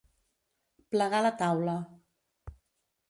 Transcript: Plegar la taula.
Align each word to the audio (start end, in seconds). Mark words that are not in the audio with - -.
Plegar 0.95 1.21
la 1.27 1.33
taula. 1.43 1.77